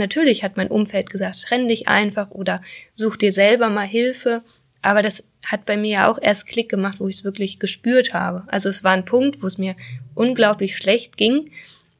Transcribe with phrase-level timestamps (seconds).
[0.00, 2.60] natürlich hat mein Umfeld gesagt, trenn dich einfach oder
[2.96, 4.42] such dir selber mal Hilfe.
[4.82, 8.12] Aber das hat bei mir ja auch erst Klick gemacht, wo ich es wirklich gespürt
[8.12, 8.44] habe.
[8.48, 9.76] Also es war ein Punkt, wo es mir
[10.14, 11.50] unglaublich schlecht ging.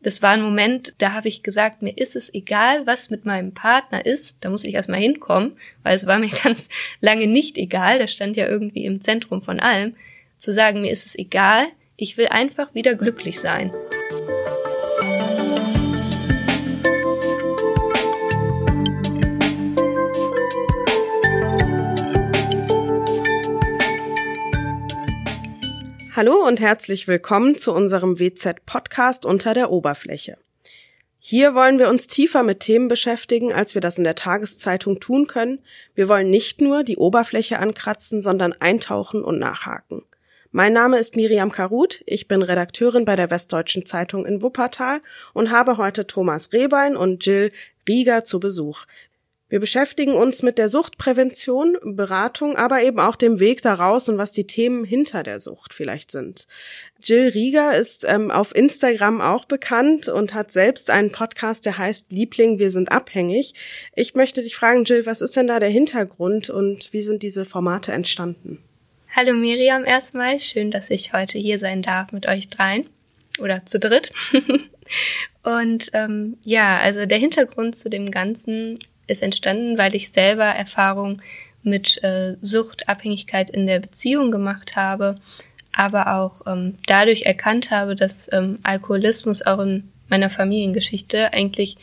[0.02, 3.52] Das war ein Moment, da habe ich gesagt, mir ist es egal, was mit meinem
[3.52, 4.38] Partner ist.
[4.40, 6.68] Da muss ich erstmal hinkommen, weil es war mir ganz
[7.00, 7.98] lange nicht egal.
[7.98, 9.94] Das stand ja irgendwie im Zentrum von allem.
[10.38, 13.72] Zu sagen, mir ist es egal, ich will einfach wieder glücklich sein.
[26.22, 30.36] Hallo und herzlich willkommen zu unserem WZ-Podcast unter der Oberfläche.
[31.18, 35.28] Hier wollen wir uns tiefer mit Themen beschäftigen, als wir das in der Tageszeitung tun
[35.28, 35.60] können.
[35.94, 40.02] Wir wollen nicht nur die Oberfläche ankratzen, sondern eintauchen und nachhaken.
[40.50, 45.00] Mein Name ist Miriam Karut, ich bin Redakteurin bei der Westdeutschen Zeitung in Wuppertal
[45.32, 47.50] und habe heute Thomas Rehbein und Jill
[47.88, 48.84] Rieger zu Besuch.
[49.50, 54.30] Wir beschäftigen uns mit der Suchtprävention, Beratung, aber eben auch dem Weg daraus und was
[54.30, 56.46] die Themen hinter der Sucht vielleicht sind.
[57.02, 62.12] Jill Rieger ist ähm, auf Instagram auch bekannt und hat selbst einen Podcast, der heißt
[62.12, 63.54] Liebling, wir sind abhängig.
[63.96, 67.44] Ich möchte dich fragen, Jill, was ist denn da der Hintergrund und wie sind diese
[67.44, 68.62] Formate entstanden?
[69.16, 72.88] Hallo Miriam erstmal, schön, dass ich heute hier sein darf mit euch dreien
[73.40, 74.12] oder zu dritt.
[75.42, 78.78] und ähm, ja, also der Hintergrund zu dem Ganzen
[79.10, 81.20] ist entstanden, weil ich selber Erfahrung
[81.62, 85.16] mit äh, Suchtabhängigkeit in der Beziehung gemacht habe,
[85.72, 91.76] aber auch ähm, dadurch erkannt habe, dass ähm, Alkoholismus auch in meiner Familiengeschichte eigentlich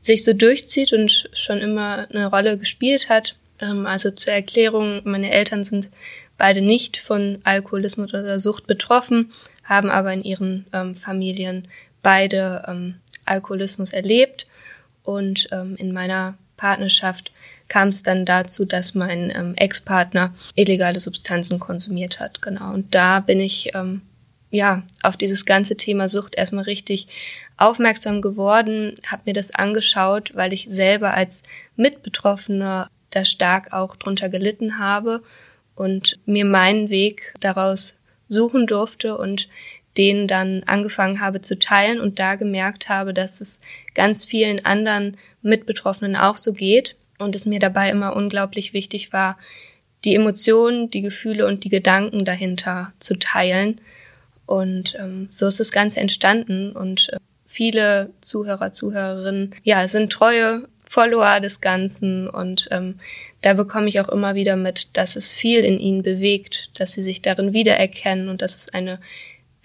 [0.00, 3.36] sich so durchzieht und schon immer eine Rolle gespielt hat.
[3.60, 5.90] Ähm, also zur Erklärung, meine Eltern sind
[6.38, 9.32] beide nicht von Alkoholismus oder Sucht betroffen,
[9.64, 11.68] haben aber in ihren ähm, Familien
[12.02, 14.46] beide ähm, Alkoholismus erlebt.
[15.02, 17.30] Und ähm, in meiner Partnerschaft
[17.68, 22.42] kam es dann dazu, dass mein ähm, Ex-Partner illegale Substanzen konsumiert hat.
[22.42, 22.72] Genau.
[22.72, 24.02] Und da bin ich ähm,
[24.50, 27.08] ja auf dieses ganze Thema Sucht erstmal richtig
[27.56, 31.42] aufmerksam geworden, habe mir das angeschaut, weil ich selber als
[31.76, 35.22] Mitbetroffener da stark auch drunter gelitten habe
[35.74, 39.48] und mir meinen Weg daraus suchen durfte und
[39.96, 43.60] den dann angefangen habe zu teilen und da gemerkt habe, dass es
[43.94, 49.38] ganz vielen anderen Mitbetroffenen auch so geht und es mir dabei immer unglaublich wichtig war,
[50.04, 53.80] die Emotionen, die Gefühle und die Gedanken dahinter zu teilen.
[54.44, 60.68] Und ähm, so ist das Ganze entstanden und äh, viele Zuhörer, Zuhörerinnen, ja, sind treue
[60.88, 63.00] Follower des Ganzen und ähm,
[63.42, 67.02] da bekomme ich auch immer wieder mit, dass es viel in ihnen bewegt, dass sie
[67.02, 69.00] sich darin wiedererkennen und dass es eine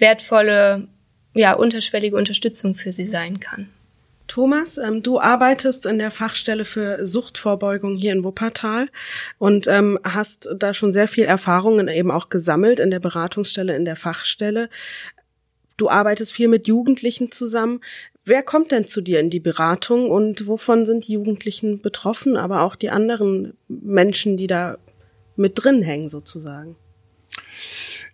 [0.01, 0.88] wertvolle,
[1.34, 3.69] ja, unterschwellige Unterstützung für sie sein kann.
[4.28, 8.88] Thomas, ähm, du arbeitest in der Fachstelle für Suchtvorbeugung hier in Wuppertal
[9.38, 13.84] und ähm, hast da schon sehr viel Erfahrungen eben auch gesammelt in der Beratungsstelle, in
[13.84, 14.69] der Fachstelle.
[15.75, 17.81] Du arbeitest viel mit Jugendlichen zusammen.
[18.23, 22.62] Wer kommt denn zu dir in die Beratung und wovon sind die Jugendlichen betroffen, aber
[22.62, 24.78] auch die anderen Menschen, die da
[25.35, 26.78] mit drin hängen sozusagen?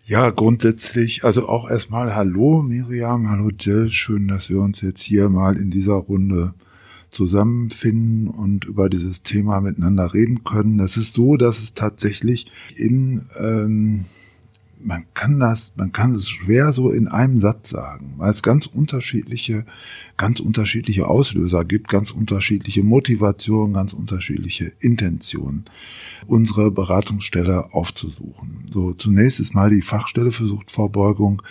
[0.09, 5.27] Ja, grundsätzlich, also auch erstmal Hallo Miriam, hallo Jill, schön, dass wir uns jetzt hier
[5.27, 6.53] mal in dieser Runde
[7.11, 10.77] zusammenfinden und über dieses Thema miteinander reden können.
[10.77, 14.05] Das ist so, dass es tatsächlich in ähm,
[14.87, 18.65] man kann das, man kann es schwer so in einem Satz sagen, weil es ganz
[18.67, 19.65] unterschiedliche,
[20.15, 25.65] ganz unterschiedliche Auslöser gibt, ganz unterschiedliche Motivationen, ganz unterschiedliche Intentionen,
[26.25, 28.65] unsere Beratungsstelle aufzusuchen.
[28.71, 31.41] So, zunächst ist mal die Fachstelle für Suchtvorbeugung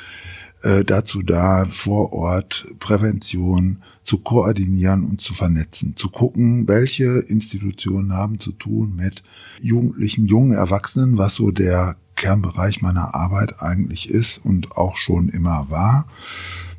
[0.63, 8.15] äh, dazu da, vor Ort Prävention zu koordinieren und zu vernetzen, zu gucken, welche Institutionen
[8.15, 9.23] haben zu tun mit
[9.61, 15.71] Jugendlichen, jungen Erwachsenen, was so der Kernbereich meiner Arbeit eigentlich ist und auch schon immer
[15.71, 16.07] war,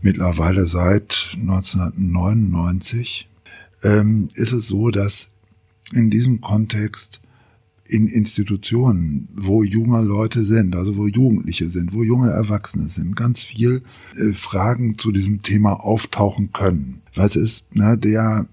[0.02, 3.30] mittlerweile seit 1999,
[3.84, 5.31] ähm, ist es so, dass
[5.94, 7.22] in diesem Kontext
[7.89, 13.42] in Institutionen, wo junge Leute sind, also wo Jugendliche sind, wo junge Erwachsene sind, ganz
[13.42, 13.81] viel
[14.18, 17.01] äh, Fragen zu diesem Thema auftauchen können.
[17.16, 18.48] Was ist ne, der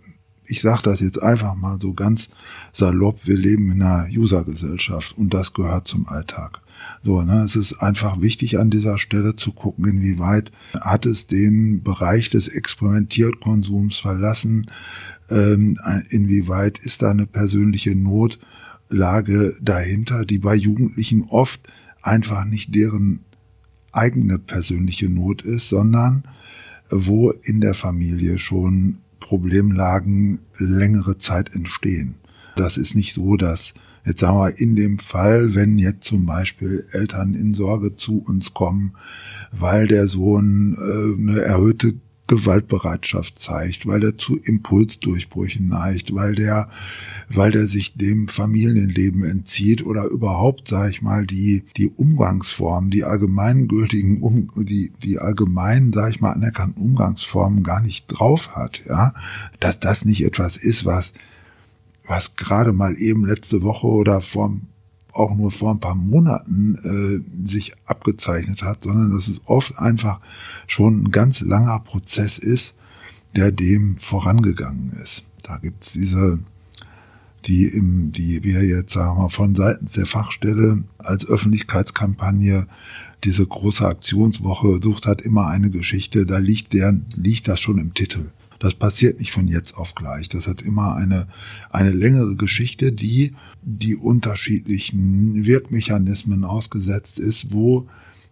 [0.47, 2.29] ich sage das jetzt einfach mal so ganz
[2.73, 6.61] salopp, wir leben in einer Usergesellschaft und das gehört zum Alltag.
[7.03, 10.51] So, ne, es ist einfach wichtig an dieser Stelle zu gucken, inwieweit
[10.81, 14.71] hat es den Bereich des Experimentierkonsums verlassen,
[15.31, 15.77] ähm,
[16.11, 21.61] inwieweit ist da eine persönliche Notlage dahinter, die bei Jugendlichen oft
[22.03, 23.21] einfach nicht deren
[23.93, 26.25] eigene persönliche Not ist, sondern
[26.91, 32.17] wo in der Familie schon Problemlagen längere Zeit entstehen.
[32.57, 36.85] Das ist nicht so, dass jetzt sagen wir in dem Fall, wenn jetzt zum Beispiel
[36.93, 38.95] Eltern in Sorge zu uns kommen,
[39.53, 41.95] weil der Sohn äh, eine erhöhte
[42.27, 46.71] Gewaltbereitschaft zeigt, weil er zu Impulsdurchbrüchen neigt, weil der,
[47.29, 53.05] weil der sich dem Familienleben entzieht oder überhaupt, sage ich mal, die die Umgangsformen, die
[53.05, 59.13] allgemeingültigen, um, die die allgemeinen, sage ich mal, anerkannten Umgangsformen gar nicht drauf hat, ja,
[59.61, 61.13] dass das nicht etwas ist, was
[62.07, 64.57] was gerade mal eben letzte Woche oder vor
[65.15, 70.21] auch nur vor ein paar Monaten äh, sich abgezeichnet hat, sondern dass es oft einfach
[70.67, 72.75] schon ein ganz langer Prozess ist,
[73.37, 75.23] der dem vorangegangen ist.
[75.43, 76.41] Da gibt's diese,
[77.47, 82.67] die im, die wir jetzt sagen wir von seitens der Fachstelle als Öffentlichkeitskampagne
[83.25, 87.95] diese große Aktionswoche sucht hat immer eine Geschichte, da liegt der, liegt das schon im
[87.95, 88.27] Titel.
[88.65, 90.31] Das passiert nicht von jetzt auf gleich.
[90.31, 91.29] Das hat immer eine,
[91.69, 97.87] eine längere Geschichte, die die unterschiedlichen Wirkmechanismen ausgesetzt ist, wo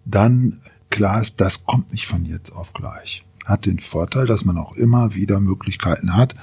[0.06, 0.56] dann
[0.88, 3.26] klar ist, das kommt nicht von jetzt auf gleich.
[3.44, 6.35] Hat den Vorteil, dass man auch immer wieder Möglichkeiten hat,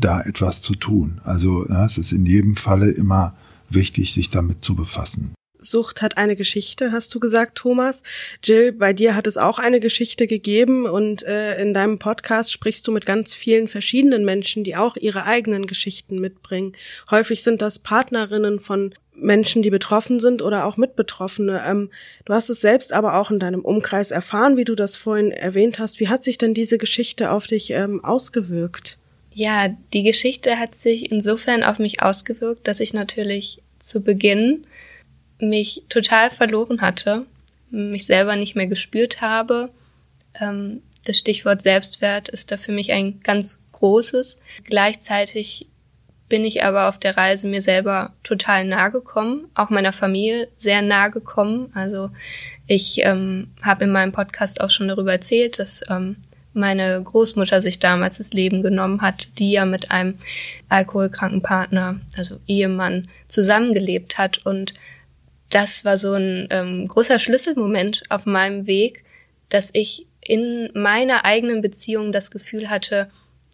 [0.00, 1.20] da etwas zu tun.
[1.22, 3.36] Also es ist in jedem Falle immer
[3.70, 5.32] wichtig, sich damit zu befassen.
[5.62, 8.02] Sucht hat eine Geschichte, hast du gesagt, Thomas.
[8.42, 12.86] Jill, bei dir hat es auch eine Geschichte gegeben und äh, in deinem Podcast sprichst
[12.86, 16.76] du mit ganz vielen verschiedenen Menschen, die auch ihre eigenen Geschichten mitbringen.
[17.10, 21.62] Häufig sind das Partnerinnen von Menschen, die betroffen sind oder auch Mitbetroffene.
[21.66, 21.90] Ähm,
[22.24, 25.78] du hast es selbst aber auch in deinem Umkreis erfahren, wie du das vorhin erwähnt
[25.78, 26.00] hast.
[26.00, 28.98] Wie hat sich denn diese Geschichte auf dich ähm, ausgewirkt?
[29.34, 34.66] Ja, die Geschichte hat sich insofern auf mich ausgewirkt, dass ich natürlich zu Beginn
[35.42, 37.26] mich total verloren hatte,
[37.70, 39.70] mich selber nicht mehr gespürt habe.
[40.40, 44.38] Ähm, das Stichwort Selbstwert ist da für mich ein ganz großes.
[44.64, 45.66] Gleichzeitig
[46.28, 50.80] bin ich aber auf der Reise mir selber total nahe gekommen, auch meiner Familie sehr
[50.80, 51.70] nahe gekommen.
[51.74, 52.10] Also
[52.66, 56.16] ich ähm, habe in meinem Podcast auch schon darüber erzählt, dass ähm,
[56.54, 60.18] meine Großmutter sich damals das Leben genommen hat, die ja mit einem
[60.68, 64.74] alkoholkranken Partner, also Ehemann, zusammengelebt hat und
[65.52, 69.04] das war so ein ähm, großer Schlüsselmoment auf meinem Weg,
[69.50, 73.10] dass ich in meiner eigenen Beziehung das Gefühl hatte,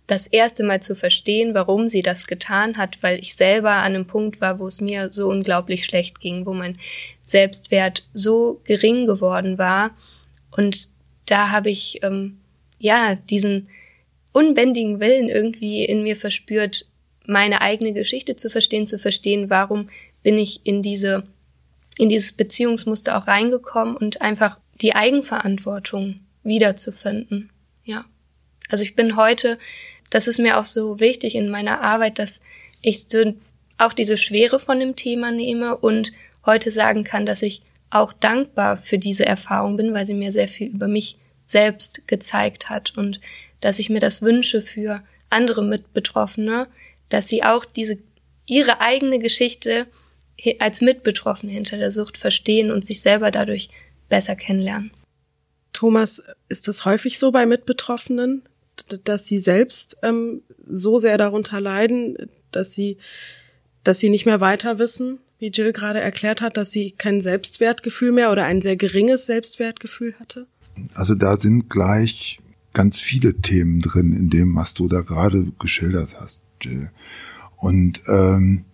[0.07, 4.07] das erste Mal zu verstehen, warum sie das getan hat, weil ich selber an einem
[4.07, 6.79] Punkt war, wo es mir so unglaublich schlecht ging, wo mein
[7.21, 9.91] Selbstwert so gering geworden war.
[10.51, 10.89] Und
[11.27, 12.39] da habe ich ähm,
[12.79, 13.69] ja diesen
[14.33, 16.87] unbändigen Willen irgendwie in mir verspürt,
[17.27, 19.91] meine eigene Geschichte zu verstehen, zu verstehen, warum
[20.23, 21.25] bin ich in diese
[21.99, 27.51] in dieses Beziehungsmuster auch reingekommen und einfach die Eigenverantwortung wiederzufinden.
[27.85, 28.05] Ja.
[28.71, 29.59] Also ich bin heute,
[30.09, 32.41] das ist mir auch so wichtig in meiner Arbeit, dass
[32.81, 33.35] ich so
[33.77, 36.13] auch diese Schwere von dem Thema nehme und
[36.47, 40.49] heute sagen kann, dass ich auch dankbar für diese Erfahrung bin, weil sie mir sehr
[40.49, 43.21] viel über mich selbst gezeigt hat und
[43.61, 46.69] dass ich mir das wünsche für andere Mitbetroffene,
[47.09, 47.99] dass sie auch diese
[48.47, 49.87] ihre eigene Geschichte
[50.59, 53.71] als Mitbetroffene hinter der Sucht verstehen und sich selber dadurch
[54.09, 54.91] besser kennenlernen.
[55.73, 58.43] Thomas, ist das häufig so bei Mitbetroffenen,
[59.05, 62.17] dass sie selbst ähm, so sehr darunter leiden,
[62.53, 62.99] dass sie,
[63.85, 68.13] dass sie nicht mehr weiter wissen, wie Jill gerade erklärt hat, dass sie kein Selbstwertgefühl
[68.13, 70.47] mehr oder ein sehr geringes Selbstwertgefühl hatte?
[70.95, 72.39] Also da sind gleich
[72.73, 76.91] ganz viele Themen drin in dem, was du da gerade geschildert hast, Jill.
[77.57, 78.65] Und ähm,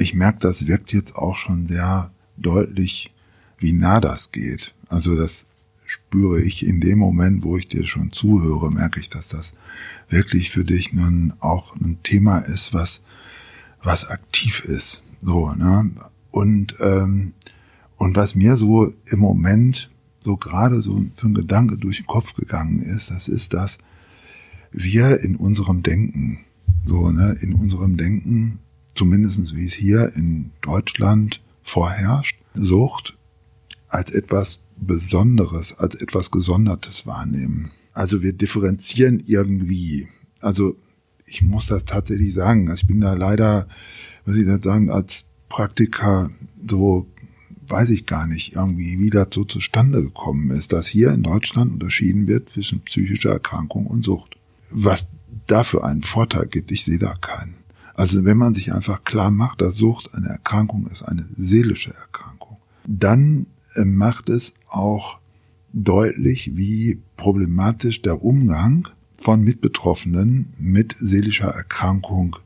[0.00, 3.12] ich merke, das wirkt jetzt auch schon sehr deutlich,
[3.58, 4.74] wie nah das geht.
[4.88, 5.46] Also das
[5.84, 9.54] spüre ich in dem Moment, wo ich dir schon zuhöre, merke ich, dass das
[10.08, 13.02] wirklich für dich nun auch ein Thema ist, was
[13.82, 15.02] was aktiv ist.
[15.22, 15.90] So, ne?
[16.30, 17.34] Und ähm,
[17.96, 19.90] und was mir so im Moment
[20.20, 23.78] so gerade so für ein Gedanke durch den Kopf gegangen ist, das ist, dass
[24.70, 26.40] wir in unserem Denken,
[26.84, 28.60] so, ne, in unserem Denken
[29.00, 33.16] zumindest wie es hier in Deutschland vorherrscht, Sucht
[33.88, 37.70] als etwas Besonderes, als etwas Gesondertes wahrnehmen.
[37.94, 40.06] Also wir differenzieren irgendwie.
[40.40, 40.76] Also
[41.24, 42.68] ich muss das tatsächlich sagen.
[42.68, 43.68] Also ich bin da leider,
[44.26, 46.30] muss ich das sagen, als Praktiker
[46.68, 47.06] so
[47.68, 51.72] weiß ich gar nicht irgendwie, wie das so zustande gekommen ist, dass hier in Deutschland
[51.72, 54.36] unterschieden wird zwischen psychischer Erkrankung und Sucht.
[54.70, 55.06] Was
[55.46, 57.59] dafür einen Vorteil gibt, ich sehe da keinen.
[57.94, 62.58] Also wenn man sich einfach klar macht, dass Sucht eine Erkrankung ist, eine seelische Erkrankung,
[62.86, 65.18] dann äh, macht es auch
[65.72, 72.36] deutlich, wie problematisch der Umgang von Mitbetroffenen mit seelischer Erkrankung,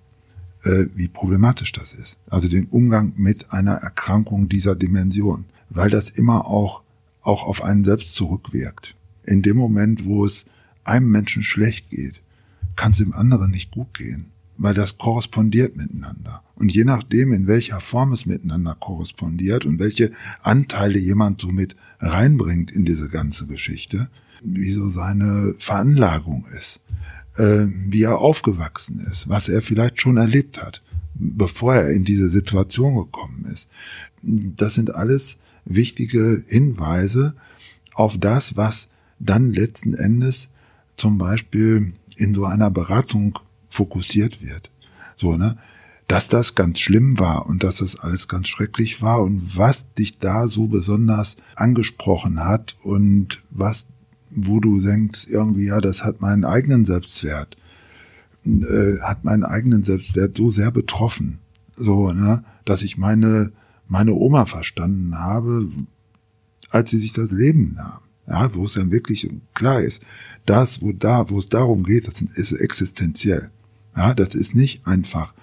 [0.65, 2.19] äh, wie problematisch das ist.
[2.29, 6.83] Also den Umgang mit einer Erkrankung dieser Dimension, weil das immer auch,
[7.23, 8.97] auch auf einen selbst zurückwirkt.
[9.25, 10.45] In dem Moment, wo es
[10.83, 12.21] einem Menschen schlecht geht,
[12.77, 16.42] kann es dem anderen nicht gut gehen, weil das korrespondiert miteinander.
[16.56, 20.11] Und je nachdem, in welcher Form es miteinander korrespondiert und welche
[20.42, 24.08] Anteile jemand somit reinbringt in diese ganze Geschichte,
[24.42, 26.80] wie so seine Veranlagung ist,
[27.37, 30.82] äh, wie er aufgewachsen ist, was er vielleicht schon erlebt hat,
[31.14, 33.68] bevor er in diese Situation gekommen ist.
[34.23, 37.34] Das sind alles wichtige Hinweise
[37.94, 40.49] auf das, was dann letzten Endes
[40.96, 43.38] zum Beispiel in so einer Beratung
[43.75, 44.71] fokussiert wird.
[45.16, 45.57] So, ne?
[46.07, 50.19] Dass das ganz schlimm war und dass das alles ganz schrecklich war und was dich
[50.19, 53.87] da so besonders angesprochen hat und was,
[54.31, 57.57] wo du denkst, irgendwie, ja, das hat meinen eigenen Selbstwert,
[58.45, 61.38] äh, hat meinen eigenen Selbstwert so sehr betroffen.
[61.73, 62.45] So, ne?
[62.64, 63.52] Dass ich meine,
[63.88, 65.69] meine Oma verstanden habe,
[66.71, 68.00] als sie sich das Leben nahm.
[68.26, 70.02] Ja, wo es dann wirklich klar ist,
[70.47, 73.50] das, wo da, wo es darum geht, das ist existenziell.
[73.97, 75.35] Ja, das ist nicht einfach,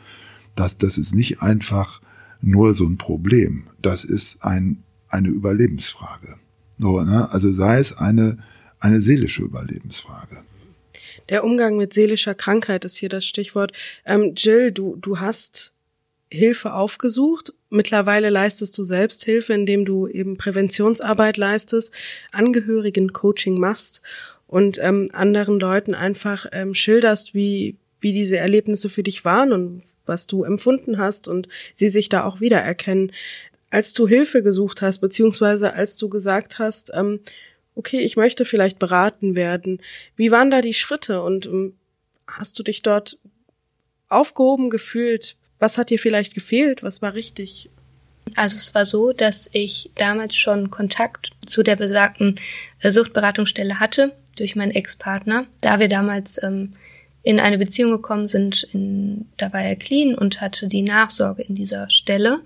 [0.56, 2.02] das, das ist nicht einfach
[2.42, 3.68] nur so ein Problem.
[3.82, 6.36] Das ist ein, eine Überlebensfrage.
[6.78, 7.30] So, ne?
[7.32, 8.38] Also sei es eine,
[8.80, 10.44] eine seelische Überlebensfrage.
[11.30, 13.74] Der Umgang mit seelischer Krankheit ist hier das Stichwort.
[14.06, 15.74] Ähm, Jill, du, du hast
[16.30, 17.54] Hilfe aufgesucht.
[17.70, 21.94] Mittlerweile leistest du Selbsthilfe, indem du eben Präventionsarbeit leistest,
[22.32, 24.02] Angehörigen Coaching machst
[24.48, 29.84] und ähm, anderen Leuten einfach ähm, schilderst, wie, wie diese Erlebnisse für dich waren und
[30.06, 33.12] was du empfunden hast und sie sich da auch wiedererkennen.
[33.70, 37.22] Als du Hilfe gesucht hast, beziehungsweise als du gesagt hast, ähm,
[37.76, 39.82] okay, ich möchte vielleicht beraten werden,
[40.16, 41.76] wie waren da die Schritte und ähm,
[42.28, 43.18] hast du dich dort
[44.10, 45.38] aufgehoben gefühlt?
[45.60, 46.84] Was hat dir vielleicht gefehlt?
[46.84, 47.70] Was war richtig?
[48.36, 52.40] Also es war so, dass ich damals schon Kontakt zu der besagten
[52.80, 56.74] äh, Suchtberatungsstelle hatte durch meinen Ex-Partner, da wir damals ähm,
[57.24, 61.56] in eine Beziehung gekommen sind, in, da war er clean und hatte die Nachsorge in
[61.56, 62.42] dieser Stelle.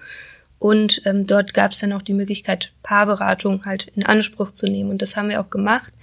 [0.59, 4.89] Und ähm, dort gab es dann auch die Möglichkeit, Paarberatung halt in Anspruch zu nehmen.
[4.89, 5.93] Und das haben wir auch gemacht.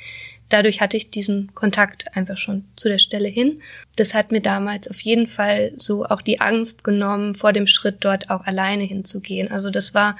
[0.48, 3.62] Dadurch hatte ich diesen Kontakt einfach schon zu der Stelle hin.
[3.96, 7.96] Das hat mir damals auf jeden Fall so auch die Angst genommen, vor dem Schritt
[8.00, 9.50] dort auch alleine hinzugehen.
[9.50, 10.16] Also das war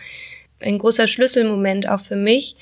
[0.61, 2.57] ein großer Schlüsselmoment auch für mich,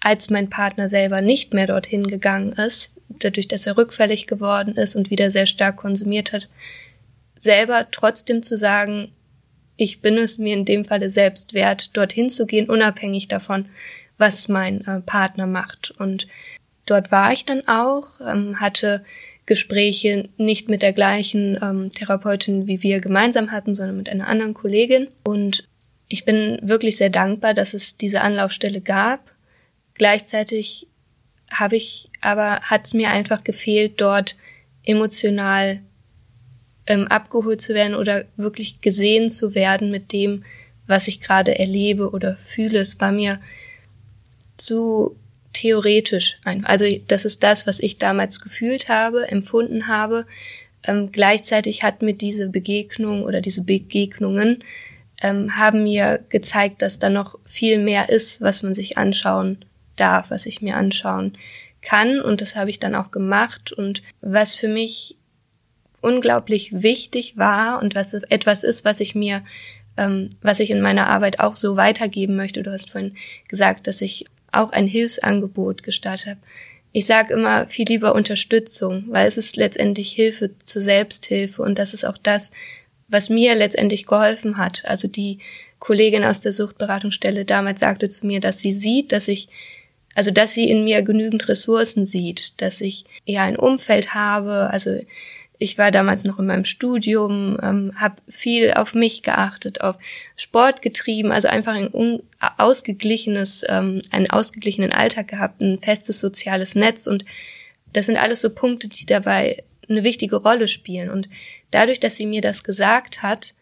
[0.00, 4.96] als mein Partner selber nicht mehr dorthin gegangen ist, dadurch, dass er rückfällig geworden ist
[4.96, 6.48] und wieder sehr stark konsumiert hat,
[7.38, 9.12] selber trotzdem zu sagen,
[9.76, 13.66] ich bin es mir in dem Falle selbst wert, dorthin zu gehen, unabhängig davon,
[14.18, 15.92] was mein äh, Partner macht.
[15.92, 16.26] Und
[16.84, 19.04] dort war ich dann auch, ähm, hatte
[19.46, 24.52] Gespräche nicht mit der gleichen ähm, Therapeutin, wie wir gemeinsam hatten, sondern mit einer anderen
[24.52, 25.08] Kollegin.
[25.24, 25.66] Und
[26.08, 29.30] ich bin wirklich sehr dankbar, dass es diese Anlaufstelle gab.
[29.94, 30.88] Gleichzeitig
[31.50, 34.36] habe ich aber hat es mir einfach gefehlt, dort
[34.84, 35.80] emotional
[36.86, 40.44] ähm, abgeholt zu werden oder wirklich gesehen zu werden mit dem,
[40.86, 42.80] was ich gerade erlebe oder fühle.
[42.80, 43.40] Es war mir
[44.56, 45.16] zu
[45.52, 46.38] theoretisch.
[46.64, 50.26] Also das ist das, was ich damals gefühlt habe, empfunden habe.
[50.84, 54.64] Ähm, gleichzeitig hat mir diese Begegnung oder diese Begegnungen
[55.20, 59.64] ähm, haben mir gezeigt, dass da noch viel mehr ist, was man sich anschauen
[59.96, 61.36] darf, was ich mir anschauen
[61.82, 62.20] kann.
[62.20, 63.72] Und das habe ich dann auch gemacht.
[63.72, 65.18] Und was für mich
[66.00, 69.42] unglaublich wichtig war und was etwas ist, was ich mir,
[69.96, 72.62] ähm, was ich in meiner Arbeit auch so weitergeben möchte.
[72.62, 73.16] Du hast vorhin
[73.48, 76.40] gesagt, dass ich auch ein Hilfsangebot gestartet habe.
[76.92, 81.92] Ich sage immer viel lieber Unterstützung, weil es ist letztendlich Hilfe zur Selbsthilfe und das
[81.94, 82.50] ist auch das,
[83.08, 84.84] was mir letztendlich geholfen hat.
[84.84, 85.38] Also die
[85.78, 89.48] Kollegin aus der Suchtberatungsstelle damals sagte zu mir, dass sie sieht, dass ich
[90.18, 94.68] also, dass sie in mir genügend Ressourcen sieht, dass ich ja ein Umfeld habe.
[94.68, 94.98] Also,
[95.58, 99.94] ich war damals noch in meinem Studium, ähm, habe viel auf mich geachtet, auf
[100.34, 102.20] Sport getrieben, also einfach ein
[102.56, 107.24] ausgeglichenes, ähm, einen ausgeglichenen Alltag gehabt, ein festes soziales Netz und
[107.92, 111.10] das sind alles so Punkte, die dabei eine wichtige Rolle spielen.
[111.10, 111.28] Und
[111.70, 113.54] dadurch, dass sie mir das gesagt hat,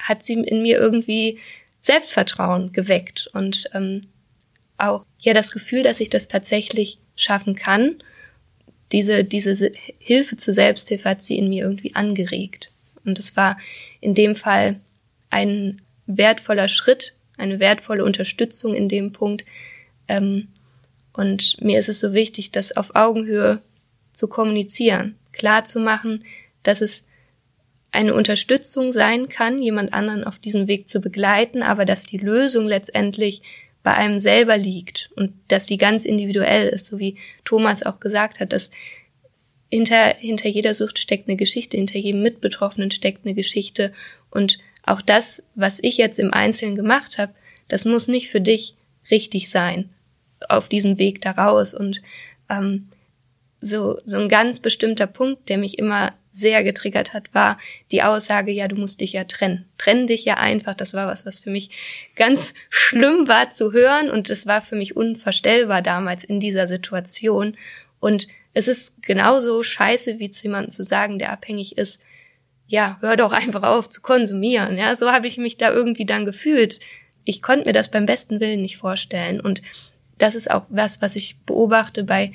[0.00, 1.40] hat sie in mir irgendwie
[1.80, 4.02] Selbstvertrauen geweckt und ähm,
[4.78, 7.96] auch ja das Gefühl, dass ich das tatsächlich schaffen kann.
[8.90, 12.70] Diese, diese Hilfe zur Selbsthilfe hat sie in mir irgendwie angeregt.
[13.04, 13.58] Und es war
[14.00, 14.80] in dem Fall
[15.30, 19.44] ein wertvoller Schritt, eine wertvolle Unterstützung in dem Punkt.
[20.08, 20.48] Ähm,
[21.12, 23.60] und mir ist es so wichtig, das auf Augenhöhe
[24.12, 26.24] zu kommunizieren, klar zu machen,
[26.62, 27.04] dass es
[27.90, 32.66] eine Unterstützung sein kann, jemand anderen auf diesem Weg zu begleiten, aber dass die Lösung
[32.66, 33.42] letztendlich
[33.82, 38.40] bei einem selber liegt und dass die ganz individuell ist, so wie Thomas auch gesagt
[38.40, 38.70] hat, dass
[39.70, 43.92] hinter, hinter jeder Sucht steckt eine Geschichte, hinter jedem Mitbetroffenen steckt eine Geschichte.
[44.30, 47.32] Und auch das, was ich jetzt im Einzelnen gemacht habe,
[47.68, 48.74] das muss nicht für dich
[49.10, 49.88] richtig sein
[50.48, 52.02] auf diesem Weg daraus und
[52.50, 52.88] ähm,
[53.60, 57.58] so, so ein ganz bestimmter Punkt, der mich immer sehr getriggert hat, war
[57.90, 59.66] die Aussage, ja, du musst dich ja trennen.
[59.78, 60.74] Trenn dich ja einfach.
[60.74, 61.70] Das war was, was für mich
[62.16, 67.56] ganz schlimm war zu hören und es war für mich unvorstellbar damals in dieser Situation.
[68.00, 72.00] Und es ist genauso scheiße, wie zu jemandem zu sagen, der abhängig ist,
[72.66, 74.78] ja, hör doch einfach auf zu konsumieren.
[74.78, 76.78] Ja, so habe ich mich da irgendwie dann gefühlt.
[77.24, 79.40] Ich konnte mir das beim besten Willen nicht vorstellen.
[79.40, 79.60] Und
[80.18, 82.32] das ist auch was, was ich beobachte bei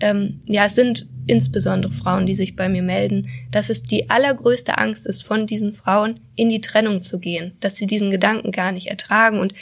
[0.00, 4.78] ähm, ja, es sind insbesondere Frauen, die sich bei mir melden, dass es die allergrößte
[4.78, 8.72] Angst ist, von diesen Frauen in die Trennung zu gehen, dass sie diesen Gedanken gar
[8.72, 9.40] nicht ertragen.
[9.40, 9.54] Und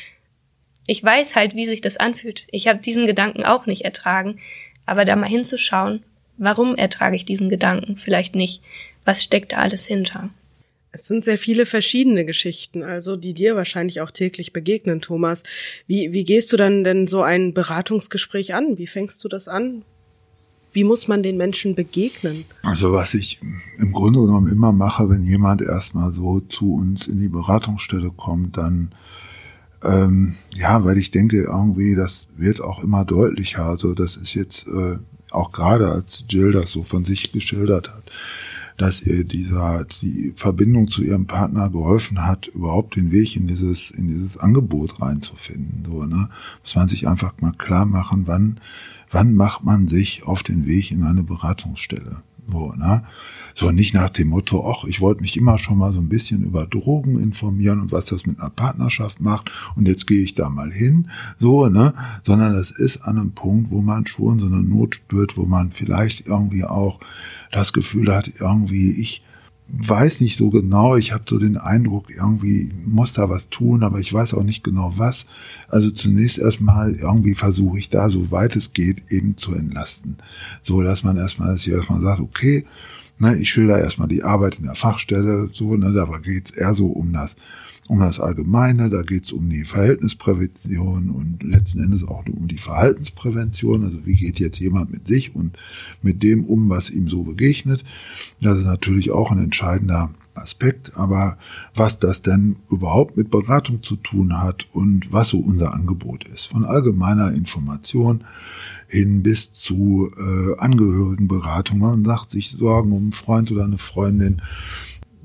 [0.87, 2.45] ich weiß halt, wie sich das anfühlt.
[2.51, 4.39] Ich habe diesen Gedanken auch nicht ertragen,
[4.85, 6.03] aber da mal hinzuschauen,
[6.37, 8.61] warum ertrage ich diesen Gedanken vielleicht nicht?
[9.05, 10.31] Was steckt da alles hinter?
[10.93, 15.43] Es sind sehr viele verschiedene Geschichten, also die dir wahrscheinlich auch täglich begegnen, Thomas.
[15.89, 18.79] Wie, wie gehst du dann denn so ein Beratungsgespräch an?
[18.79, 19.83] Wie fängst du das an?
[20.75, 22.45] Wie muss man den Menschen begegnen?
[22.63, 23.41] Also was ich
[23.79, 28.57] im Grunde genommen immer mache, wenn jemand erstmal so zu uns in die Beratungsstelle kommt,
[28.57, 28.93] dann
[29.85, 33.65] ähm, ja, weil ich denke irgendwie, das wird auch immer deutlicher.
[33.65, 34.99] Also das ist jetzt äh,
[35.31, 38.11] auch gerade als Jill das so von sich geschildert hat,
[38.77, 43.91] dass ihr dieser die Verbindung zu ihrem Partner geholfen hat, überhaupt den Weg in dieses
[43.91, 45.85] in dieses Angebot reinzufinden.
[45.87, 46.29] So ne,
[46.63, 48.61] muss man sich einfach mal klar machen, wann
[49.15, 52.23] wann macht man sich auf den Weg in eine Beratungsstelle?
[52.47, 53.05] So, ne?
[53.55, 56.43] So nicht nach dem Motto, ach, ich wollte mich immer schon mal so ein bisschen
[56.43, 60.51] über Drogen informieren und was das mit einer Partnerschaft macht und jetzt gehe ich da
[60.51, 61.95] mal hin, so, ne?
[62.25, 65.71] Sondern es ist an einem Punkt, wo man schon so eine Not spürt, wo man
[65.71, 66.99] vielleicht irgendwie auch
[67.53, 69.24] das Gefühl hat, irgendwie ich
[69.69, 70.97] weiß nicht so genau.
[70.97, 74.63] Ich habe so den Eindruck, irgendwie muss da was tun, aber ich weiß auch nicht
[74.63, 75.27] genau was.
[75.69, 80.17] Also zunächst erstmal irgendwie versuche ich da, so weit es geht, eben zu entlasten.
[80.63, 82.67] So, dass man erstmal, dass ich erstmal sagt, okay,
[83.19, 86.87] ne, ich schilder erstmal die Arbeit in der Fachstelle, so, ne, da geht's eher so
[86.87, 87.37] um das
[87.89, 92.59] um das Allgemeine, da geht es um die Verhältnisprävention und letzten Endes auch um die
[92.59, 93.85] Verhaltensprävention.
[93.85, 95.59] Also wie geht jetzt jemand mit sich und
[96.03, 97.85] mit dem um, was ihm so begegnet.
[98.41, 101.37] Das ist natürlich auch ein entscheidender Aspekt, aber
[101.75, 106.47] was das denn überhaupt mit Beratung zu tun hat und was so unser Angebot ist.
[106.47, 108.25] Von allgemeiner Information
[108.89, 111.79] hin bis zu äh, Angehörigenberatung.
[111.79, 114.41] Man sagt sich Sorgen um einen Freund oder eine Freundin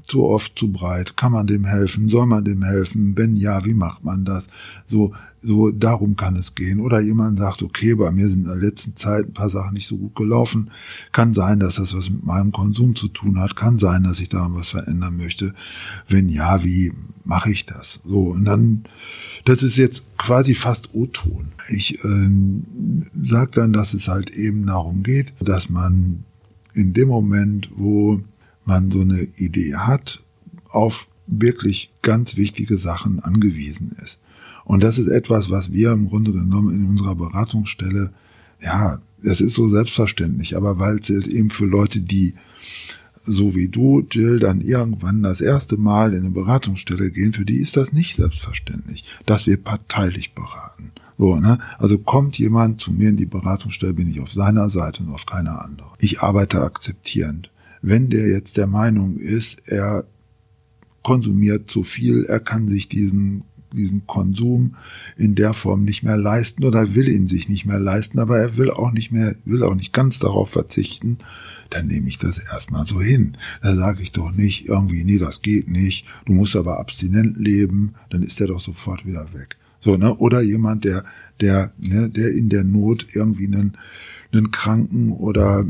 [0.10, 1.16] zu oft, zu breit?
[1.18, 2.10] Kann man dem helfen?
[2.10, 3.18] Soll man dem helfen?
[3.18, 4.48] Wenn ja, wie macht man das?
[4.88, 6.80] So, so darum kann es gehen.
[6.80, 9.88] Oder jemand sagt, okay, bei mir sind in der letzten Zeit ein paar Sachen nicht
[9.88, 10.72] so gut gelaufen.
[11.12, 13.56] Kann sein, dass das was mit meinem Konsum zu tun hat.
[13.56, 15.54] Kann sein, dass ich daran was verändern möchte.
[16.08, 16.92] Wenn ja, wie
[17.24, 18.00] mache ich das?
[18.06, 18.84] So, und dann,
[19.46, 21.52] das ist jetzt quasi fast O-Ton.
[21.70, 22.30] Ich äh,
[23.24, 26.24] sage dann, dass es halt eben darum geht, dass man
[26.74, 28.20] in dem Moment, wo
[28.70, 30.24] man so eine Idee hat,
[30.70, 34.20] auf wirklich ganz wichtige Sachen angewiesen ist.
[34.64, 38.14] Und das ist etwas, was wir im Grunde genommen in unserer Beratungsstelle,
[38.62, 42.36] ja, es ist so selbstverständlich, aber weil es halt eben für Leute, die
[43.26, 47.58] so wie du, Jill, dann irgendwann das erste Mal in eine Beratungsstelle gehen, für die
[47.58, 50.92] ist das nicht selbstverständlich, dass wir parteilich beraten.
[51.18, 51.58] So, ne?
[51.80, 55.26] Also kommt jemand zu mir in die Beratungsstelle, bin ich auf seiner Seite und auf
[55.26, 55.92] keiner anderen.
[56.00, 57.52] Ich arbeite akzeptierend
[57.82, 60.06] wenn der jetzt der Meinung ist, er
[61.04, 64.76] konsumiert zu viel, er kann sich diesen diesen Konsum
[65.18, 68.58] in der Form nicht mehr leisten oder will ihn sich nicht mehr leisten, aber er
[68.58, 71.20] will auch nicht mehr, will auch nicht ganz darauf verzichten,
[71.70, 73.38] dann nehme ich das erstmal so hin.
[73.62, 77.94] Da sage ich doch nicht irgendwie, nee, das geht nicht, du musst aber abstinent leben,
[78.10, 79.58] dann ist er doch sofort wieder weg.
[79.80, 80.16] So, ne?
[80.16, 81.04] Oder jemand, der,
[81.40, 83.78] der, ne, der in der Not irgendwie einen,
[84.32, 85.66] einen Kranken oder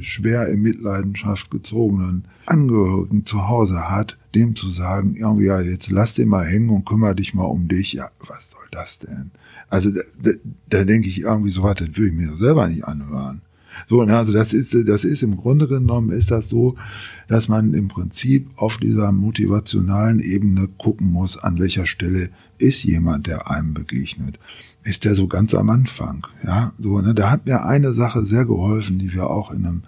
[0.00, 6.14] schwer in Mitleidenschaft gezogenen Angehörigen zu Hause hat, dem zu sagen, irgendwie, ja, jetzt lass
[6.14, 7.94] den mal hängen und kümmere dich mal um dich.
[7.94, 9.30] Ja, was soll das denn?
[9.68, 10.30] Also da, da,
[10.68, 13.42] da denke ich irgendwie so, was, das würde ich mir selber nicht anhören.
[13.86, 16.76] So, also das ist, das ist im Grunde genommen ist das so,
[17.28, 23.26] dass man im Prinzip auf dieser motivationalen Ebene gucken muss, an welcher Stelle ist jemand,
[23.26, 24.38] der einem begegnet.
[24.82, 26.26] Ist der so ganz am Anfang?
[26.44, 29.82] Ja, so, ne, da hat mir eine Sache sehr geholfen, die wir auch in einem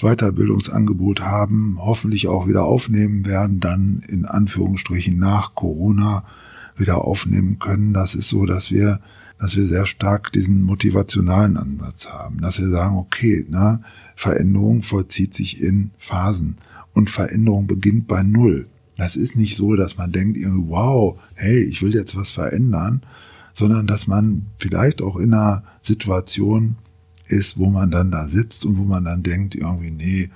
[0.00, 6.24] Weiterbildungsangebot haben, hoffentlich auch wieder aufnehmen werden, dann in Anführungsstrichen nach Corona
[6.76, 7.94] wieder aufnehmen können.
[7.94, 9.00] Das ist so, dass wir
[9.38, 13.80] dass wir sehr stark diesen motivationalen Ansatz haben, dass wir sagen, okay, na,
[14.14, 16.56] Veränderung vollzieht sich in Phasen
[16.94, 18.66] und Veränderung beginnt bei Null.
[18.96, 23.02] Das ist nicht so, dass man denkt, wow, hey, ich will jetzt was verändern,
[23.52, 26.76] sondern dass man vielleicht auch in einer Situation
[27.26, 30.30] ist, wo man dann da sitzt und wo man dann denkt, irgendwie, nee,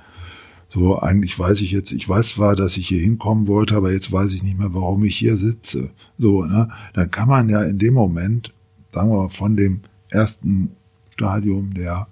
[0.69, 4.13] so eigentlich weiß ich jetzt, ich weiß zwar, dass ich hier hinkommen wollte, aber jetzt
[4.13, 5.91] weiß ich nicht mehr, warum ich hier sitze.
[6.19, 6.69] So, ne?
[6.95, 8.53] Dann kann man ja in dem Moment,
[8.91, 10.77] sagen wir mal, von dem ersten
[11.13, 12.09] Stadium der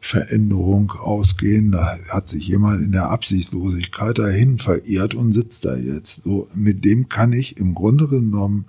[0.00, 1.72] Veränderung ausgehen.
[1.72, 6.22] Da hat sich jemand in der Absichtslosigkeit dahin verirrt und sitzt da jetzt.
[6.24, 8.66] So, mit dem kann ich im Grunde genommen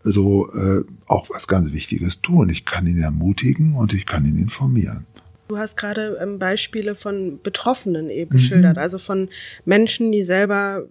[0.00, 2.50] so äh, auch was ganz Wichtiges tun.
[2.50, 5.06] Ich kann ihn ermutigen und ich kann ihn informieren.
[5.48, 8.36] Du hast gerade ähm, Beispiele von Betroffenen eben mhm.
[8.36, 9.28] geschildert, also von
[9.64, 10.86] Menschen, die selber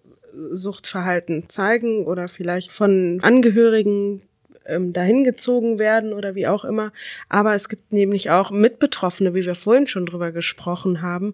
[0.51, 4.21] Suchtverhalten zeigen oder vielleicht von Angehörigen,
[4.65, 6.91] ähm, dahin gezogen werden oder wie auch immer.
[7.29, 11.33] Aber es gibt nämlich auch Mitbetroffene, wie wir vorhin schon drüber gesprochen haben.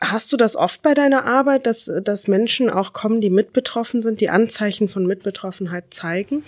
[0.00, 4.20] Hast du das oft bei deiner Arbeit, dass, dass Menschen auch kommen, die mitbetroffen sind,
[4.20, 6.42] die Anzeichen von Mitbetroffenheit zeigen?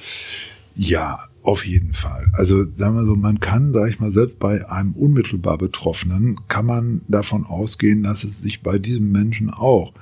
[0.74, 2.30] Ja, auf jeden Fall.
[2.34, 6.64] Also sagen wir so, man kann, sage ich mal, selbst bei einem unmittelbar Betroffenen, kann
[6.64, 9.92] man davon ausgehen, dass es sich bei diesem Menschen auch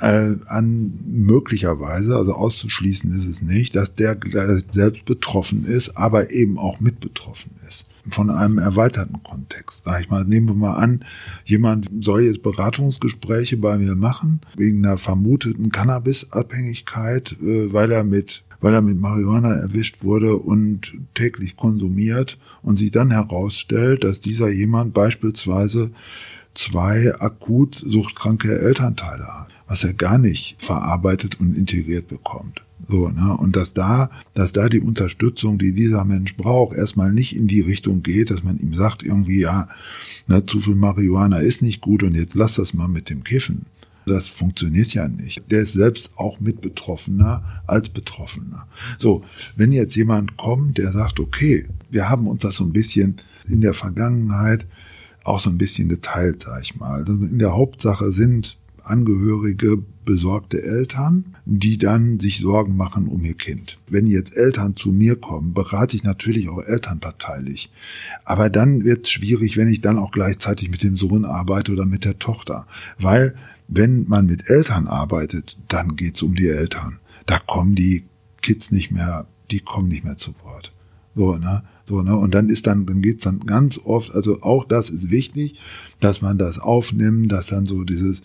[0.00, 4.18] äh, an möglicherweise, also auszuschließen ist es nicht, dass der
[4.70, 9.84] selbst betroffen ist, aber eben auch mit betroffen ist von einem erweiterten Kontext.
[9.84, 11.04] Sag ich mal, nehmen wir mal an,
[11.44, 18.42] jemand soll jetzt Beratungsgespräche bei mir machen wegen einer vermuteten Cannabisabhängigkeit, äh, weil er mit
[18.58, 24.48] weil er mit Marihuana erwischt wurde und täglich konsumiert und sich dann herausstellt, dass dieser
[24.48, 25.90] jemand beispielsweise
[26.54, 32.62] zwei akut suchtkranke Elternteile hat was er gar nicht verarbeitet und integriert bekommt.
[32.88, 33.36] So, ne?
[33.36, 37.60] Und dass da, dass da die Unterstützung, die dieser Mensch braucht, erstmal nicht in die
[37.60, 39.68] Richtung geht, dass man ihm sagt, irgendwie, ja,
[40.28, 43.66] ne, zu viel Marihuana ist nicht gut und jetzt lass das mal mit dem Kiffen.
[44.04, 45.50] Das funktioniert ja nicht.
[45.50, 48.68] Der ist selbst auch mit Betroffener als Betroffener.
[49.00, 49.24] So,
[49.56, 53.16] wenn jetzt jemand kommt, der sagt, okay, wir haben uns das so ein bisschen
[53.48, 54.66] in der Vergangenheit
[55.24, 57.00] auch so ein bisschen geteilt, sag ich mal.
[57.00, 63.34] Also in der Hauptsache sind Angehörige, besorgte Eltern, die dann sich Sorgen machen um ihr
[63.34, 63.76] Kind.
[63.88, 67.70] Wenn jetzt Eltern zu mir kommen, berate ich natürlich auch elternparteilich.
[68.24, 71.84] Aber dann wird es schwierig, wenn ich dann auch gleichzeitig mit dem Sohn arbeite oder
[71.84, 72.66] mit der Tochter.
[72.98, 73.34] Weil
[73.68, 76.98] wenn man mit Eltern arbeitet, dann geht's um die Eltern.
[77.26, 78.04] Da kommen die
[78.40, 80.72] Kids nicht mehr, die kommen nicht mehr zu Wort.
[81.16, 81.64] So, ne?
[81.88, 82.16] So, ne?
[82.16, 85.58] Und dann ist dann, dann geht's dann ganz oft, also auch das ist wichtig,
[86.00, 88.22] dass man das aufnimmt, dass dann so dieses,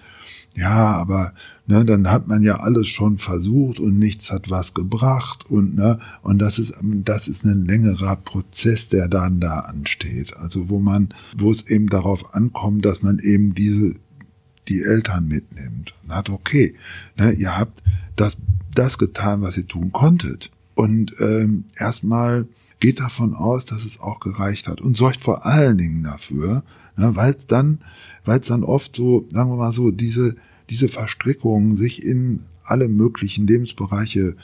[0.55, 1.33] ja, aber
[1.67, 5.99] ne, dann hat man ja alles schon versucht und nichts hat was gebracht und ne,
[6.23, 10.35] und das ist das ist ein längerer Prozess, der dann da ansteht.
[10.37, 13.95] Also wo man, wo es eben darauf ankommt, dass man eben diese
[14.67, 15.93] die Eltern mitnimmt.
[16.03, 16.75] Und hat okay,
[17.17, 17.83] ne, ihr habt
[18.15, 18.37] das
[18.73, 22.47] das getan, was ihr tun konntet und ähm, erstmal
[22.81, 26.63] geht davon aus, dass es auch gereicht hat und sorgt vor allen Dingen dafür,
[26.97, 27.79] ne, weil es dann
[28.25, 30.35] weil es dann oft so, sagen wir mal so, diese,
[30.69, 34.35] diese Verstrickungen sich in alle möglichen Lebensbereiche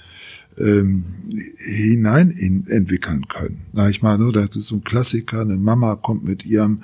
[0.60, 1.04] ähm,
[1.58, 3.62] hinein in, entwickeln können.
[3.74, 6.82] Sag ich mal, so, das ist so ein Klassiker, eine Mama kommt mit ihrem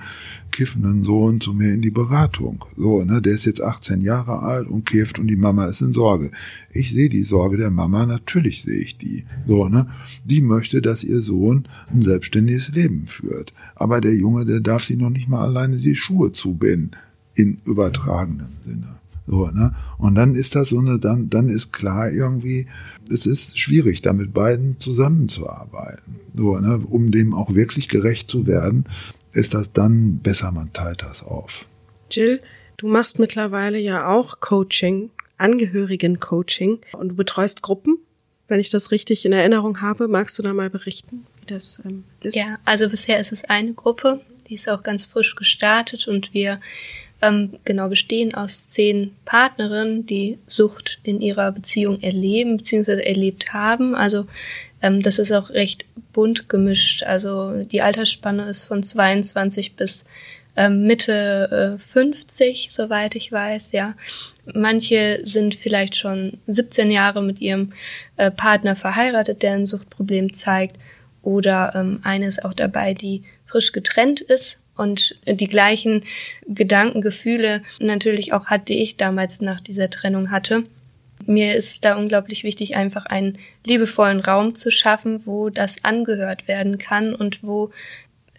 [0.52, 2.66] kiffenden Sohn zu mir in die Beratung.
[2.78, 5.94] So, ne, der ist jetzt 18 Jahre alt und kifft und die Mama ist in
[5.94, 6.32] Sorge.
[6.72, 9.26] Ich sehe die Sorge der Mama, natürlich sehe ich die.
[9.48, 9.88] So, ne,
[10.26, 13.54] die möchte, dass ihr Sohn ein selbstständiges Leben führt.
[13.76, 16.92] Aber der Junge, der darf sich noch nicht mal alleine die Schuhe zubinden,
[17.36, 19.00] in übertragenen Sinne.
[19.26, 19.74] So, ne?
[19.98, 22.68] Und dann ist das so eine, dann, dann ist klar irgendwie,
[23.10, 26.20] es ist schwierig, da mit beiden zusammenzuarbeiten.
[26.36, 26.84] So, ne?
[26.90, 28.86] Um dem auch wirklich gerecht zu werden,
[29.32, 31.66] ist das dann besser, man teilt das auf.
[32.12, 32.42] Jill,
[32.78, 37.98] du machst mittlerweile ja auch Coaching, Angehörigen-Coaching und du betreust Gruppen.
[38.48, 42.04] Wenn ich das richtig in Erinnerung habe, magst du da mal berichten, wie das ähm,
[42.22, 42.36] ist?
[42.36, 46.60] Ja, also bisher ist es eine Gruppe, die ist auch ganz frisch gestartet und wir
[47.24, 53.02] ähm, genau bestehen aus zehn Partnerinnen, die Sucht in ihrer Beziehung erleben bzw.
[53.02, 53.96] erlebt haben.
[53.96, 54.28] Also
[54.82, 57.04] ähm, das ist auch recht bunt gemischt.
[57.04, 60.04] Also die Altersspanne ist von 22 bis
[60.58, 63.96] äh, Mitte äh, 50, soweit ich weiß, ja.
[64.54, 67.72] Manche sind vielleicht schon 17 Jahre mit ihrem
[68.18, 70.78] äh, Partner verheiratet, der ein Suchtproblem zeigt.
[71.22, 76.04] Oder ähm, eine ist auch dabei, die frisch getrennt ist und die gleichen
[76.48, 80.64] Gedanken, Gefühle natürlich auch hat, die ich damals nach dieser Trennung hatte.
[81.26, 86.48] Mir ist es da unglaublich wichtig, einfach einen liebevollen Raum zu schaffen, wo das angehört
[86.48, 87.72] werden kann und wo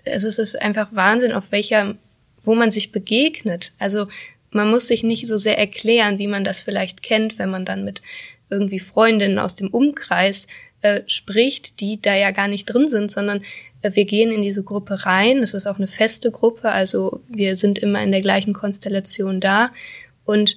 [0.06, 1.96] also es ist einfach Wahnsinn, auf welcher,
[2.42, 3.72] wo man sich begegnet.
[3.78, 4.08] Also
[4.50, 7.84] man muss sich nicht so sehr erklären, wie man das vielleicht kennt, wenn man dann
[7.84, 8.02] mit
[8.50, 10.46] irgendwie Freundinnen aus dem Umkreis
[10.84, 13.42] äh, spricht, die da ja gar nicht drin sind, sondern
[13.80, 15.38] äh, wir gehen in diese Gruppe rein.
[15.38, 19.70] Es ist auch eine feste Gruppe, also wir sind immer in der gleichen Konstellation da.
[20.26, 20.56] Und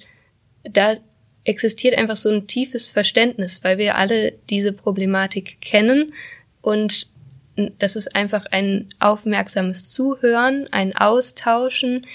[0.64, 0.96] da
[1.44, 6.12] existiert einfach so ein tiefes Verständnis, weil wir alle diese Problematik kennen.
[6.60, 7.06] Und
[7.78, 12.06] das ist einfach ein aufmerksames Zuhören, ein Austauschen,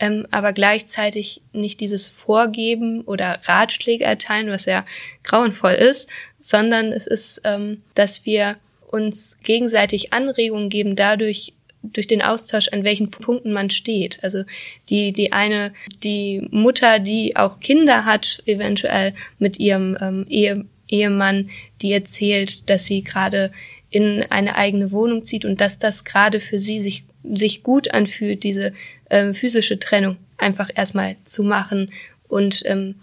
[0.00, 4.84] ähm, aber gleichzeitig nicht dieses Vorgeben oder Ratschläge erteilen, was ja
[5.22, 6.08] grauenvoll ist,
[6.38, 8.56] sondern es ist, ähm, dass wir
[8.90, 14.18] uns gegenseitig Anregungen geben, dadurch durch den Austausch, an welchen Punkten man steht.
[14.22, 14.44] Also
[14.88, 21.50] die, die eine, die Mutter, die auch Kinder hat, eventuell mit ihrem ähm, Ehe, Ehemann,
[21.80, 23.52] die erzählt, dass sie gerade
[23.90, 28.42] in eine eigene Wohnung zieht und dass das gerade für sie sich, sich gut anfühlt,
[28.42, 28.72] diese
[29.10, 31.92] ähm, physische Trennung einfach erstmal zu machen
[32.28, 32.96] und ähm,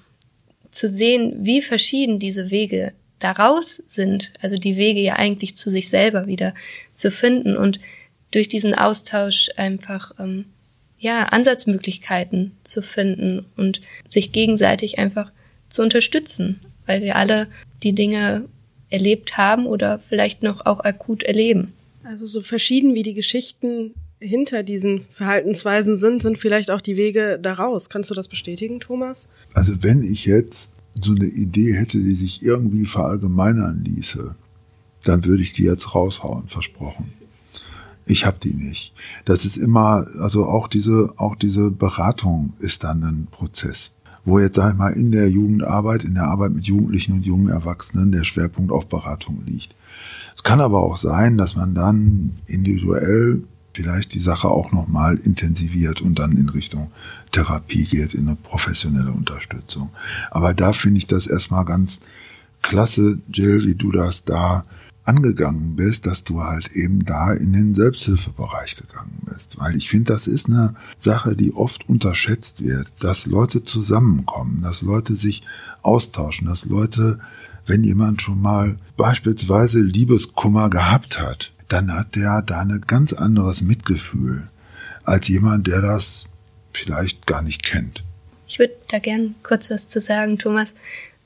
[0.71, 5.89] zu sehen, wie verschieden diese Wege daraus sind, also die Wege ja eigentlich zu sich
[5.89, 6.53] selber wieder
[6.93, 7.79] zu finden und
[8.31, 10.45] durch diesen Austausch einfach ähm,
[10.99, 15.31] ja Ansatzmöglichkeiten zu finden und sich gegenseitig einfach
[15.69, 17.47] zu unterstützen, weil wir alle
[17.83, 18.45] die Dinge
[18.89, 21.73] erlebt haben oder vielleicht noch auch akut erleben.
[22.03, 27.39] Also so verschieden wie die Geschichten hinter diesen Verhaltensweisen sind, sind vielleicht auch die Wege
[27.41, 27.89] daraus.
[27.89, 29.29] Kannst du das bestätigen, Thomas?
[29.53, 34.35] Also wenn ich jetzt so eine Idee hätte, die sich irgendwie verallgemeinern ließe,
[35.03, 37.13] dann würde ich die jetzt raushauen, versprochen.
[38.05, 38.93] Ich habe die nicht.
[39.25, 43.91] Das ist immer, also auch diese, auch diese Beratung ist dann ein Prozess
[44.27, 47.47] wo jetzt, sag ich mal, in der Jugendarbeit, in der Arbeit mit Jugendlichen und jungen
[47.47, 49.73] Erwachsenen der Schwerpunkt auf Beratung liegt.
[50.35, 53.43] Es kann aber auch sein, dass man dann individuell
[53.77, 56.89] vielleicht die Sache auch nochmal intensiviert und dann in Richtung
[57.31, 59.91] Therapie geht, in eine professionelle Unterstützung.
[60.31, 61.99] Aber da finde ich das erstmal ganz
[62.63, 64.63] klasse, Jill, wie du das da
[65.05, 69.59] angegangen bist, dass du halt eben da in den Selbsthilfebereich gegangen bist.
[69.59, 74.81] Weil ich finde, das ist eine Sache, die oft unterschätzt wird, dass Leute zusammenkommen, dass
[74.81, 75.43] Leute sich
[75.83, 77.19] austauschen, dass Leute,
[77.67, 83.61] wenn jemand schon mal beispielsweise Liebeskummer gehabt hat, dann hat der da ein ganz anderes
[83.61, 84.47] Mitgefühl
[85.03, 86.25] als jemand, der das
[86.73, 88.03] vielleicht gar nicht kennt.
[88.47, 90.73] Ich würde da gern kurz was zu sagen, Thomas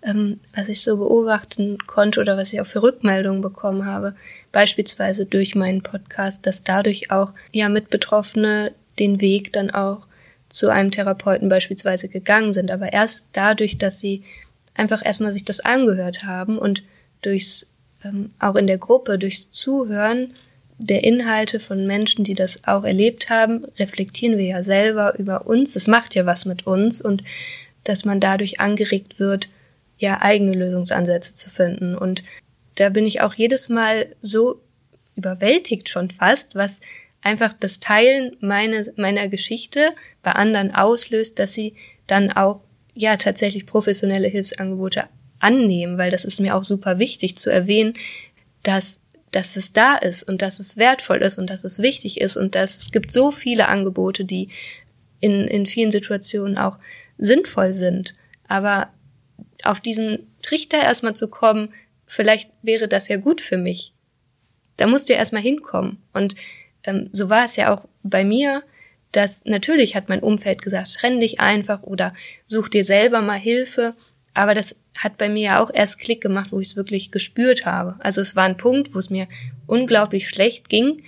[0.04, 4.15] ähm, was ich so beobachten konnte oder was ich auch für Rückmeldungen bekommen habe,
[4.51, 10.08] beispielsweise durch meinen Podcast, dass dadurch auch ja Mitbetroffene den Weg dann auch
[10.49, 14.23] zu einem Therapeuten beispielsweise gegangen sind, aber erst dadurch, dass sie
[14.73, 16.84] einfach erstmal sich das angehört haben und
[17.21, 17.67] durchs
[18.04, 20.34] ähm, auch in der Gruppe durchs Zuhören
[20.78, 25.76] der Inhalte von Menschen, die das auch erlebt haben, reflektieren wir ja selber über uns.
[25.76, 27.24] Es macht ja was mit uns und
[27.84, 29.48] dass man dadurch angeregt wird,
[29.98, 31.96] ja eigene Lösungsansätze zu finden.
[31.96, 32.24] Und
[32.76, 34.62] da bin ich auch jedes Mal so
[35.16, 36.80] überwältigt schon fast, was
[37.22, 39.92] einfach das Teilen meine, meiner Geschichte
[40.24, 41.76] bei anderen auslöst, dass sie
[42.08, 42.62] dann auch
[42.96, 45.04] ja tatsächlich professionelle Hilfsangebote
[45.41, 47.93] annehmen, weil das ist mir auch super wichtig zu erwähnen,
[48.63, 48.99] dass
[49.32, 52.54] dass es da ist und dass es wertvoll ist und dass es wichtig ist und
[52.54, 54.49] dass es gibt so viele Angebote, die
[55.21, 56.77] in, in vielen Situationen auch
[57.17, 58.13] sinnvoll sind.
[58.47, 58.89] Aber
[59.63, 61.73] auf diesen Trichter erstmal zu kommen,
[62.06, 63.93] vielleicht wäre das ja gut für mich.
[64.77, 66.01] Da musst du ja erstmal hinkommen.
[66.12, 66.36] Und
[66.84, 68.63] ähm, so war es ja auch bei mir,
[69.12, 72.13] dass natürlich hat mein Umfeld gesagt, trenn dich einfach oder
[72.47, 73.95] such dir selber mal Hilfe.
[74.34, 77.65] Aber das hat bei mir ja auch erst Klick gemacht, wo ich es wirklich gespürt
[77.65, 77.96] habe.
[78.00, 79.28] Also es war ein Punkt, wo es mir
[79.67, 81.04] unglaublich schlecht ging.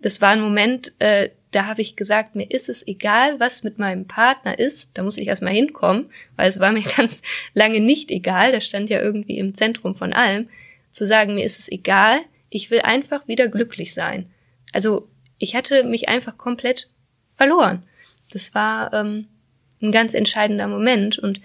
[0.00, 3.78] Das war ein Moment, äh, da habe ich gesagt, mir ist es egal, was mit
[3.78, 4.90] meinem Partner ist.
[4.94, 7.22] Da muss ich erstmal hinkommen, weil es war mir ganz
[7.54, 8.52] lange nicht egal.
[8.52, 10.48] Der stand ja irgendwie im Zentrum von allem.
[10.90, 12.18] Zu sagen, mir ist es egal,
[12.50, 14.30] ich will einfach wieder glücklich sein.
[14.72, 16.88] Also ich hatte mich einfach komplett
[17.36, 17.82] verloren.
[18.30, 19.26] Das war ähm,
[19.80, 21.40] ein ganz entscheidender Moment und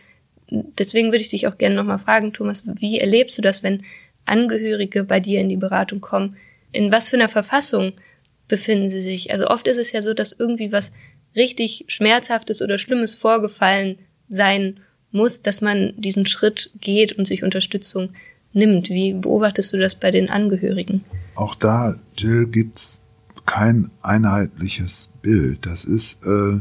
[0.78, 3.84] deswegen würde ich dich auch gerne nochmal fragen, Thomas, wie erlebst du das, wenn
[4.26, 6.38] Angehörige bei dir in die Beratung kommen?
[6.72, 7.94] In was für einer Verfassung
[8.48, 9.32] befinden sie sich.
[9.32, 10.92] Also oft ist es ja so, dass irgendwie was
[11.36, 13.98] richtig Schmerzhaftes oder Schlimmes vorgefallen
[14.30, 14.80] sein
[15.12, 18.10] muss, dass man diesen Schritt geht und sich Unterstützung
[18.54, 18.90] nimmt.
[18.90, 21.04] Wie beobachtest du das bei den Angehörigen?
[21.36, 23.00] Auch da, Jill, gibt's
[23.46, 25.66] kein einheitliches Bild.
[25.66, 26.60] Das ist äh,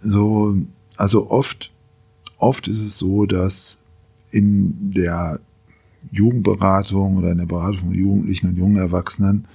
[0.00, 0.56] so,
[0.96, 1.70] also oft,
[2.38, 3.78] oft ist es so, dass
[4.30, 5.40] in der
[6.10, 9.46] Jugendberatung oder in der Beratung von Jugendlichen und jungen Erwachsenen,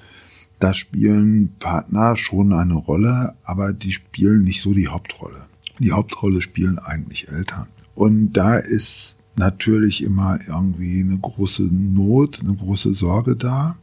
[0.60, 5.48] da spielen Partner schon eine Rolle, aber die spielen nicht so die Hauptrolle.
[5.80, 7.68] Die Hauptrolle spielen eigentlich Eltern.
[7.96, 13.78] Und da ist natürlich immer irgendwie eine große Not, eine große Sorge da.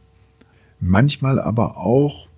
[0.79, 2.29] Manchmal aber auch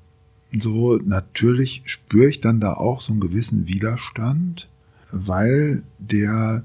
[0.59, 4.67] so, natürlich spüre ich dann da auch so einen gewissen Widerstand,
[5.11, 6.63] weil der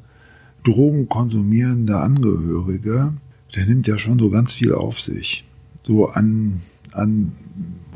[0.65, 3.15] drogenkonsumierende Angehörige,
[3.55, 5.45] der nimmt ja schon so ganz viel auf sich.
[5.83, 6.61] So an,
[6.93, 7.33] an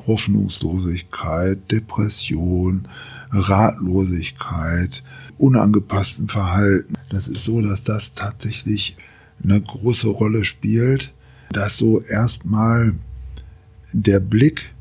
[0.07, 2.89] Hoffnungslosigkeit, Depression,
[3.31, 5.03] Ratlosigkeit,
[5.39, 6.95] unangepassten Verhalten.
[7.11, 8.97] Das ist so, dass das tatsächlich
[9.43, 11.13] eine große Rolle spielt,
[11.51, 12.95] dass so erstmal
[13.93, 14.73] der Blick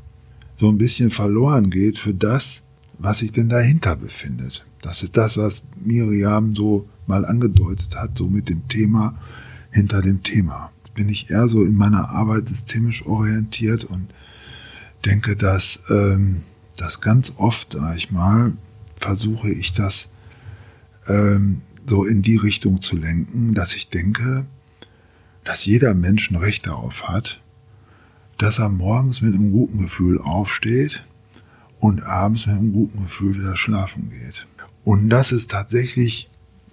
[0.58, 2.62] so ein bisschen verloren geht für das,
[2.98, 4.64] was sich denn dahinter befindet.
[4.82, 9.18] Das ist das, was Miriam so mal angedeutet hat, so mit dem Thema
[9.70, 10.70] hinter dem Thema.
[10.94, 14.12] Bin ich eher so in meiner Arbeit systemisch orientiert und
[15.06, 16.42] denke, dass ähm,
[16.76, 18.52] das ganz oft, sag ich mal,
[18.96, 20.08] versuche ich das
[21.06, 24.46] ähm, so in die Richtung zu lenken, dass ich denke,
[25.44, 27.40] dass jeder Mensch ein Recht darauf hat,
[28.38, 31.04] dass er morgens mit einem guten Gefühl aufsteht
[31.80, 34.46] und abends mit einem guten Gefühl wieder schlafen geht.
[34.84, 36.28] Und das ist tatsächlich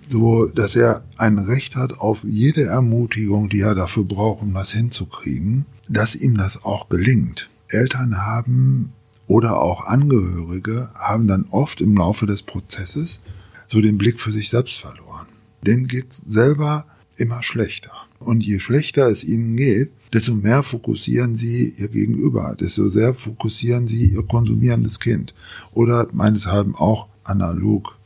[0.10, 4.72] so, dass er ein Recht hat auf jede Ermutigung, die er dafür braucht, um das
[4.72, 7.50] hinzukriegen, dass ihm das auch gelingt.
[7.68, 8.94] Eltern haben
[9.28, 13.22] oder auch Angehörige haben dann oft im Laufe des Prozesses
[13.68, 15.28] so den Blick für sich selbst verloren.
[15.62, 17.92] Denen geht's selber immer schlechter.
[18.18, 23.86] Und je schlechter es ihnen geht, desto mehr fokussieren sie ihr Gegenüber, desto sehr fokussieren
[23.86, 25.36] sie ihr konsumierendes Kind.
[25.74, 27.99] Oder meinethalben auch analog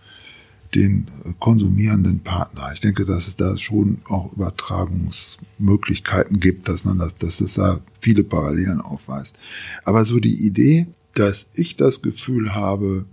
[0.76, 1.08] den
[1.40, 2.70] konsumierenden Partner.
[2.74, 7.80] Ich denke, dass es da schon auch Übertragungsmöglichkeiten gibt, dass man das, dass es da
[8.00, 9.40] viele Parallelen aufweist.
[9.84, 13.06] Aber so die Idee, dass ich das Gefühl habe,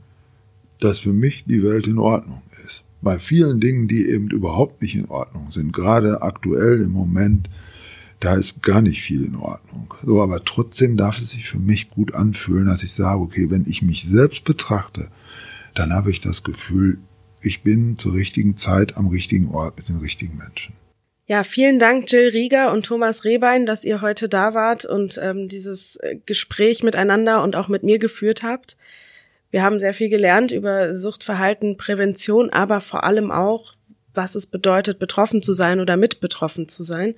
[0.79, 2.85] dass für mich die Welt in Ordnung ist.
[3.03, 7.49] Bei vielen Dingen, die eben überhaupt nicht in Ordnung sind, gerade aktuell im Moment,
[8.21, 9.95] da ist gar nicht viel in Ordnung.
[10.05, 13.65] So, aber trotzdem darf es sich für mich gut anfühlen, dass ich sage, okay, wenn
[13.67, 15.09] ich mich selbst betrachte,
[15.75, 16.99] dann habe ich das Gefühl,
[17.43, 20.75] ich bin zur richtigen Zeit am richtigen Ort mit den richtigen Menschen.
[21.27, 25.47] Ja, vielen Dank, Jill Rieger und Thomas Rehbein, dass ihr heute da wart und ähm,
[25.47, 28.77] dieses äh, Gespräch miteinander und auch mit mir geführt habt.
[29.53, 33.75] Wir haben sehr viel gelernt über Suchtverhalten, Prävention, aber vor allem auch,
[34.13, 37.15] was es bedeutet, betroffen zu sein oder mit betroffen zu sein.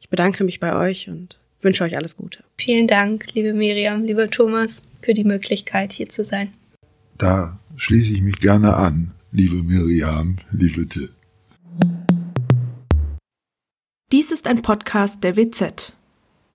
[0.00, 2.42] Ich bedanke mich bei euch und wünsche euch alles Gute.
[2.58, 6.52] Vielen Dank, liebe Miriam, lieber Thomas, für die Möglichkeit, hier zu sein.
[7.16, 11.08] Da schließe ich mich gerne an, liebe Miriam, liebe Till.
[14.12, 15.96] Dies ist ein Podcast der WZ.